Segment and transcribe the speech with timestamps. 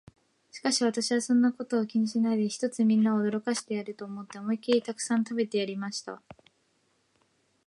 [0.49, 6.23] しかし私は、そんなことは気にしないで、ひとつみんなを驚かしてやれと思って、思いきりたくさん食べてやりました。